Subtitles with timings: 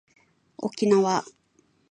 [0.57, 1.23] 沖縄